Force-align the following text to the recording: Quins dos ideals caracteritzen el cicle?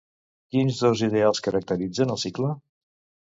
Quins 0.53 0.79
dos 0.85 1.03
ideals 1.07 1.43
caracteritzen 1.49 2.15
el 2.15 2.21
cicle? 2.25 2.51